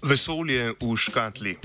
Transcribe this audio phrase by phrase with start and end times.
[0.00, 1.60] Vesolje v škatli.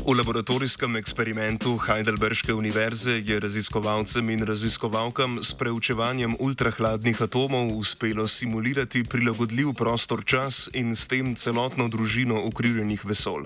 [0.00, 9.04] V laboratorijskem eksperimentu Heidelberške univerze je raziskovalcem in raziskovalkam s preučevanjem ultrahladnih atomov uspelo simulirati
[9.04, 13.44] prilagodljiv prostor-čas in s tem celotno družino ukrivljenih vesolj.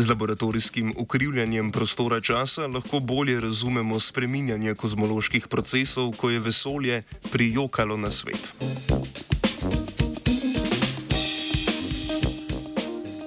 [0.00, 8.10] Z laboratorijskim ukrivljanjem prostora-časa lahko bolje razumemo spreminjanje kozmoloških procesov, ko je vesolje prijokalo na
[8.10, 8.52] svet.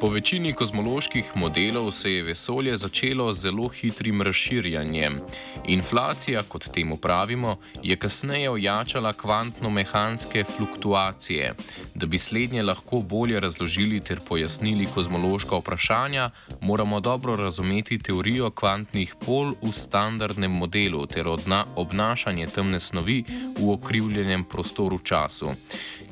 [0.04, 5.20] Po večini kozmoloških modelov se je vesolje začelo z zelo hitrim razširjanjem.
[5.68, 11.54] Inflacija, kot temu pravimo, je kasneje ojačala kvantno-mehanske fluktuacije.
[11.96, 16.30] Da bi slednje lahko bolje razložili ter pojasnili kozmološka vprašanja,
[16.62, 21.28] moramo dobro razumeti teorijo kvantnih pol v standardnem modelu ter
[21.76, 23.24] obnašanje temne snovi
[23.60, 25.56] v okrivljenem prostoru-času.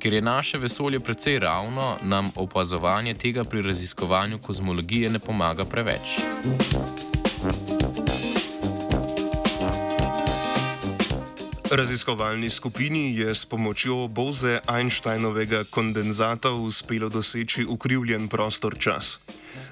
[0.01, 6.17] Ker je naše vesolje precej ravno, nam opazovanje tega pri raziskovanju kozmologije ne pomaga preveč.
[11.71, 19.19] Raziskovalni skupini je s pomočjo Bose-Einsteinovega kondenzata uspelo doseči ukrivljen prostor-čas.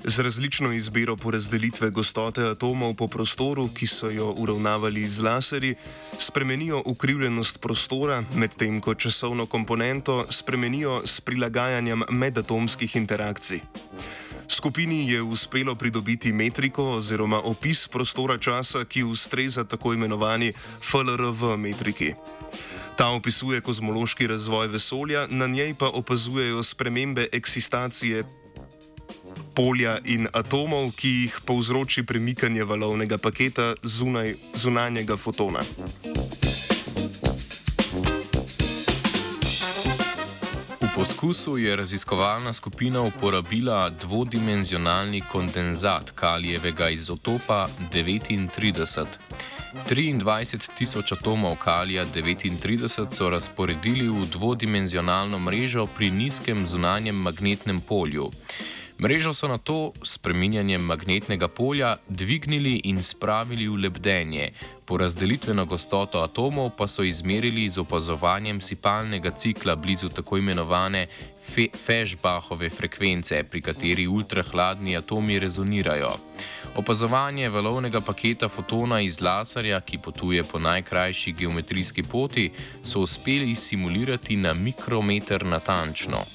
[0.03, 5.75] Z različno izbiro porazdelitve gostote atomov po prostoru, ki so jo uravnavali z laserji,
[6.17, 13.59] spremenijo ukrivljenost prostora, medtem ko časovno komponento spremenijo s prilagajanjem medatomskih interakcij.
[14.49, 22.13] Skupini je uspelo pridobiti metriko oziroma opis prostora časa, ki ustreza tako imenovani FLRV metriki.
[22.97, 28.23] Ta opisuje kozmološki razvoj vesolja, na njej pa opazujejo spremembe eksistacije
[29.55, 35.63] polja in atomov, ki jih povzroči premikanje valovnega paketa zunaj zunanjega fotona.
[40.99, 49.05] Poskusu je raziskovalna skupina uporabila dvodimenzionalni kondenzat kalijevega izotopa 39.
[49.89, 58.31] 23 tisoč atomov kalija 39 so razporedili v dvodimenzionalno mrežo pri nizkem zunanjem magnetnem polju.
[58.99, 64.51] Mrežo so na to spreminjanjem magnetnega polja dvignili in spravili v lebdenje,
[64.85, 71.07] porazdelitveno gostoto atomov pa so izmerili z opazovanjem sipalnega cikla blizu tako imenovane
[71.85, 76.11] Fešbachove frekvence, pri kateri ultrahladni atomi rezonirajo.
[76.75, 82.51] Opazovanje valovnega paketa fotona iz laserja, ki potuje po najkrajši geometrijski poti,
[82.83, 86.25] so uspeli simulirati na mikrometer natančno.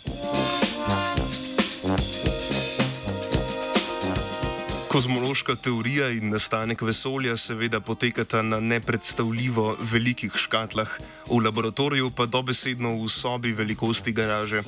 [4.94, 10.92] Kozmološka teorija in nastanek vesolja seveda potekata na nepredstavljivo velikih škatlah,
[11.26, 14.62] v laboratoriju pa dobesedno v sobi velikosti garaže.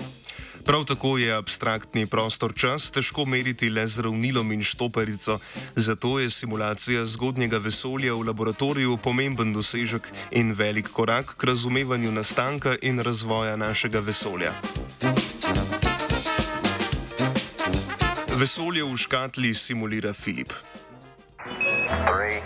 [0.64, 5.38] Prav tako je abstraktni prostor čas težko meriti le z ravnilom in štoparico,
[5.76, 12.75] zato je simulacija zgodnjega vesolja v laboratoriju pomemben dosežek in velik korak k razumevanju nastanka
[12.82, 14.53] in razvoja našega vesolja.
[18.36, 20.52] Vesolje v škatli simulira Filip.
[22.04, 22.44] Three,